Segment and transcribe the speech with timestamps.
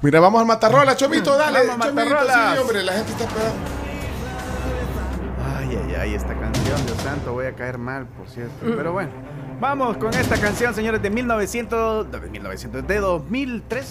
[0.00, 1.66] Mira, vamos al Matarrola, Chomito, dale.
[1.66, 3.58] Vamos, Chomito, sí, hombre, la gente está esperando.
[5.58, 8.54] Ay, ay, ay, esta canción, Dios santo, voy a caer mal, por cierto.
[8.60, 9.10] Pero bueno,
[9.58, 13.86] vamos con esta canción, señores, de 1900, de 1900, de 2003.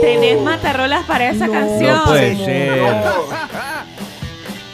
[0.00, 1.94] Tenés matarrolas para esa canción.
[1.94, 2.78] No puede ser.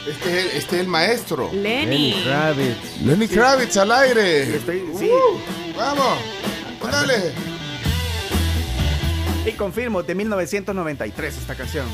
[0.09, 1.49] Este es el, este es el maestro.
[1.51, 2.13] Lenny.
[2.13, 3.01] Lenny Kravitz.
[3.01, 4.55] Lenny Kravitz al aire.
[4.55, 6.17] Estoy, sí, Uh, vamos,
[6.81, 7.33] dale.
[9.45, 11.85] y confirmo, de 1993 esta canción.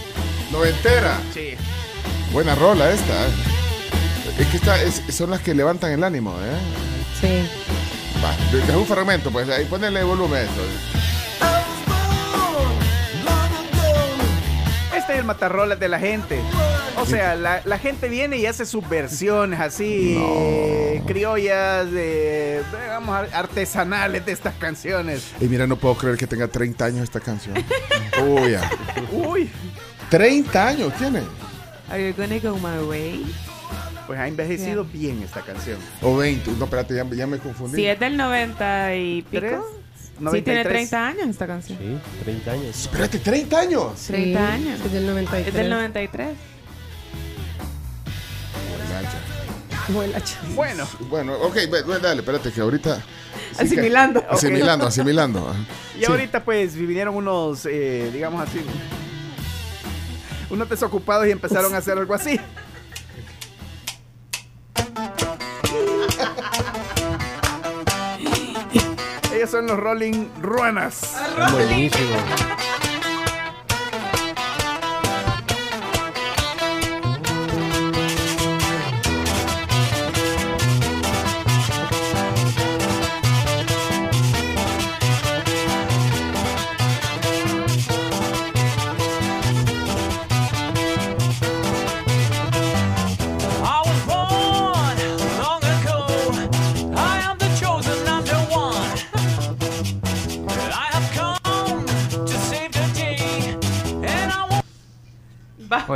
[0.52, 1.20] Noventera.
[1.34, 1.56] Sí.
[2.32, 3.26] Buena rola esta.
[3.28, 3.30] eh.
[4.40, 6.58] Es que esta es- son las que levantan el ánimo, ¿eh?
[7.20, 7.50] Sí.
[8.24, 10.62] Va, deja un fragmento, pues ahí ponele volumen a esto.
[15.12, 16.40] Este es el matarrolas de la gente.
[16.98, 23.14] O sea, la, la gente viene y hace sus versiones así, eh, criollas, de, digamos,
[23.16, 25.32] ar- artesanales de estas canciones.
[25.42, 27.56] Y mira, no puedo creer que tenga 30 años esta canción.
[28.26, 28.70] Uy, ya.
[29.12, 29.50] Uy,
[30.10, 31.22] 30 años tiene.
[31.90, 33.26] Are you gonna go my way?
[34.08, 35.78] pues ha envejecido bien esta canción.
[36.02, 36.52] O 20.
[36.52, 37.76] No, espérate, ya, ya me confundí.
[37.78, 39.40] Si es del 90 y pico.
[39.42, 39.60] ¿Tres?
[40.32, 40.90] Sí, tiene 93.
[40.90, 41.78] 30 años esta canción.
[41.80, 42.66] Sí, 30 años.
[42.82, 43.94] Espérate, 30 años.
[44.08, 44.80] 30 años.
[44.86, 45.48] Es del 93.
[45.48, 46.30] Es del 93.
[49.90, 51.56] Vuela, cha- Bueno, Bueno, ok,
[52.02, 52.96] dale, espérate que ahorita.
[52.98, 53.02] sí
[53.58, 54.24] que- Asimilando.
[54.30, 55.56] Asimilando, asimilando.
[55.98, 56.06] y Sí.
[56.06, 58.60] ahorita pues vinieron unos, eh, digamos así,
[60.50, 62.40] unos desocupados y empezaron a hacer algo así.
[69.52, 71.18] Son los Rolling Ruanas.
[71.52, 72.16] Buenísimo.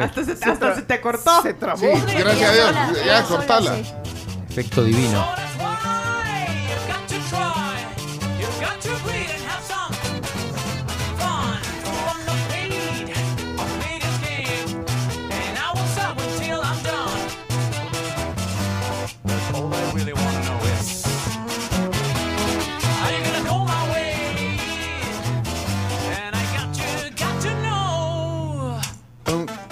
[0.06, 1.42] Hasta, se, hasta se te cortó.
[1.42, 1.80] Se trabó.
[1.80, 3.06] Sí, gracias a Dios.
[3.06, 3.76] Ya, cortala.
[4.50, 5.26] Efecto divino.
[29.36, 29.65] So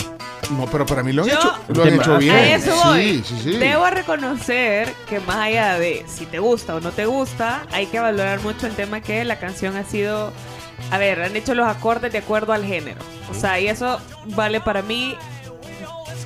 [0.57, 2.35] No, pero para mí lo han Yo- hecho, lo han hecho bien.
[2.35, 3.01] A eso voy.
[3.01, 3.57] Sí, sí, sí.
[3.57, 7.99] Debo reconocer que más allá de si te gusta o no te gusta, hay que
[7.99, 10.31] valorar mucho el tema que la canción ha sido,
[10.91, 12.99] a ver, han hecho los acordes de acuerdo al género.
[13.29, 15.15] O sea, y eso vale para mí,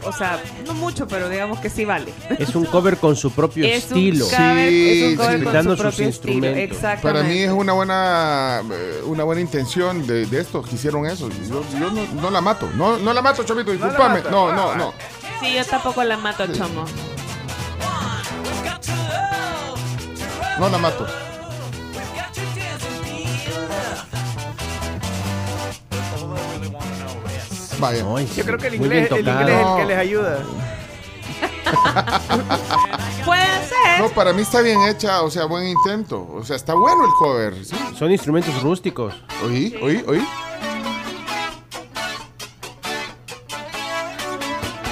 [0.07, 2.13] o sea, no mucho, pero digamos que sí vale.
[2.39, 4.25] Es un cover con su propio Es estilo.
[4.25, 6.47] un cover, Sí, es un cover con sus propio estilo.
[6.47, 7.01] Exactamente.
[7.01, 11.29] Para mí es una buena eh, una buena intención de, de estos que hicieron eso.
[11.49, 12.69] Yo, yo no, no la mato.
[12.75, 14.21] No, no la mato, Chomito, discúlpame.
[14.31, 14.93] No, no, no.
[15.39, 16.85] Sí, yo tampoco la mato, chomo.
[20.59, 21.05] No la mato.
[27.79, 28.03] Vaya.
[28.15, 30.43] Ay, Yo creo que el muy bien inglés, el inglés es el que les ayuda.
[33.25, 33.99] Puede ser.
[34.01, 36.27] No, para mí está bien hecha, o sea, buen intento.
[36.33, 37.65] O sea, está bueno el cover.
[37.65, 37.75] ¿sí?
[37.97, 39.13] Son instrumentos rústicos.
[39.43, 40.25] Oí, oí, oí.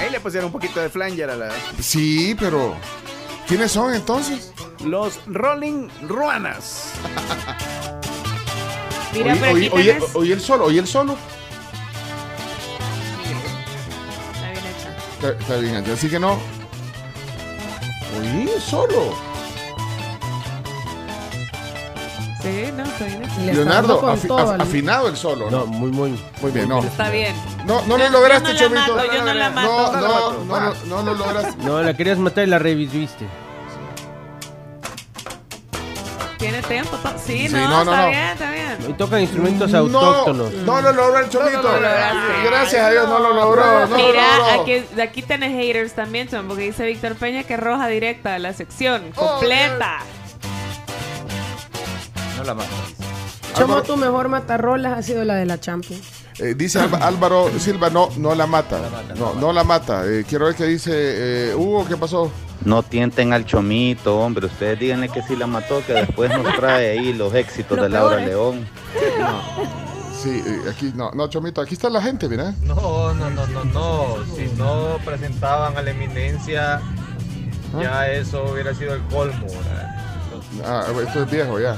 [0.00, 1.48] Ahí le pusieron un poquito de flanger a la...
[1.80, 2.74] Sí, pero.
[3.48, 4.52] ¿Quiénes son entonces?
[4.84, 6.90] Los Rolling Ruanas.
[9.14, 10.14] Mira, oí, pero oí, aquí oí- tenés...
[10.14, 11.16] oí el solo, oí el solo.
[15.28, 15.76] Está, está bien.
[15.92, 16.38] Así que no.
[18.18, 19.14] Oí el solo.
[22.42, 23.34] Sí, no, está bien hecha.
[23.38, 25.50] Le está Leonardo, dando con afi- todo af- afinado el solo.
[25.50, 25.66] No, ¿no?
[25.66, 26.20] muy, muy.
[26.40, 26.78] Muy bien, no.
[26.82, 27.34] Está bien.
[27.66, 28.94] No, no lo lograste, yo no la Chomito.
[29.04, 29.68] mato, yo no la No, mato.
[29.68, 30.76] no, No la mato.
[30.86, 31.64] no, no, no lo lograste.
[31.64, 33.26] No, la querías matar y la reviviste.
[36.38, 36.98] Tiene tiempo.
[37.24, 38.08] Sí, Sí, no, no, no, está no.
[38.10, 38.76] bien, está bien.
[38.90, 40.52] Y tocan instrumentos No, autóctonos.
[40.52, 41.62] no lo logró el Chomito.
[41.62, 42.44] lo lograste.
[42.44, 43.64] Gracias a Dios no lo logró.
[43.64, 44.62] No lo Mira, logró.
[44.62, 48.52] aquí, aquí tenés haters también, Chon, porque dice Víctor Peña que roja directa a la
[48.52, 49.98] sección, Oh, completa.
[52.36, 52.68] No la mato.
[53.54, 56.02] Chomo, tu mejor matarrolas ha sido la de la Champions.
[56.38, 58.78] Eh, dice Álvaro Silva, no, no la mata.
[59.16, 60.04] No, no la mata.
[60.06, 60.90] Eh, quiero ver qué dice
[61.50, 62.30] eh, Hugo, ¿qué pasó?
[62.64, 64.46] No tienten al chomito, hombre.
[64.46, 67.88] Ustedes díganle que sí la mató, que después nos trae ahí los éxitos Lo de
[67.90, 68.68] Laura peor León.
[70.22, 72.54] Sí, aquí, no, no, Chomito, aquí está la gente, mira.
[72.62, 74.16] No, no, no, no, no.
[74.34, 76.80] Si no presentaban a la eminencia,
[77.80, 79.46] ya eso hubiera sido el colmo.
[80.64, 81.76] Ah, esto es viejo ya.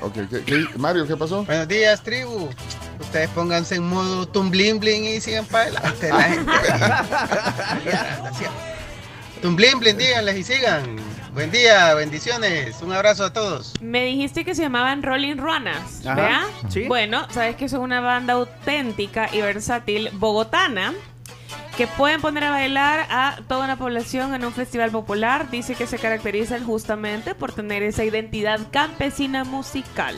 [0.00, 1.44] Ok, ¿qué- qué- Mario, ¿qué pasó?
[1.44, 2.48] Buenos días, tribu.
[3.00, 6.52] Ustedes pónganse en modo tumblin blin y sigan para adelante la gente.
[9.42, 10.96] Tumblin blin, díganles y sigan.
[11.32, 12.82] Buen día, bendiciones.
[12.82, 13.72] Un abrazo a todos.
[13.80, 16.46] Me dijiste que se llamaban Rolling Runners, Ajá, ¿vea?
[16.68, 16.82] sí.
[16.88, 20.92] Bueno, sabes que son una banda auténtica y versátil bogotana
[21.78, 25.50] que pueden poner a bailar a toda una población en un festival popular.
[25.50, 30.16] Dice que se caracterizan justamente por tener esa identidad campesina musical.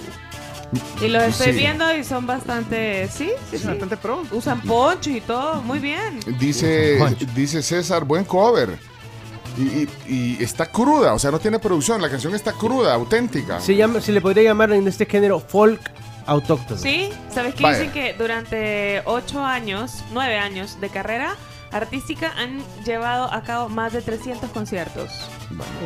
[1.02, 1.58] Y los estoy Sí.
[1.58, 4.22] viendo y son bastante, sí, sí, bastante pro.
[4.32, 6.20] Usan ponchos y todo, muy bien.
[6.38, 6.98] Dice,
[7.34, 8.78] dice César, buen cover.
[9.58, 9.88] Y, y-
[10.38, 12.00] y está cruda, o sea, no tiene producción.
[12.00, 13.60] La canción está cruda, auténtica.
[13.60, 15.78] Se, llama, se le podría llamar en este género folk
[16.24, 16.80] autóctono.
[16.80, 17.62] Sí, ¿sabes qué?
[17.64, 17.78] Vaya.
[17.78, 21.36] Dicen que durante ocho años, nueve años de carrera
[21.72, 25.10] artística han llevado a cabo más de 300 conciertos.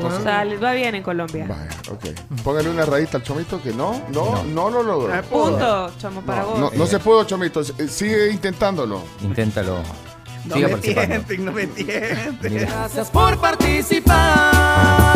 [0.03, 1.47] O sea, les va bien en Colombia.
[1.49, 2.07] vaya, ok.
[2.43, 5.13] Póngale una rayita al chomito que no, no, no, lo logró.
[5.15, 6.59] Ah, Punto, chamo, para No, vos.
[6.61, 7.61] no, no se pudo, chomito.
[7.79, 9.03] Eh, Sigue intentándolo.
[9.23, 9.79] Inténtalo.
[10.45, 12.59] No Siga me tienten, no me tienten.
[12.59, 15.16] Gracias por participar.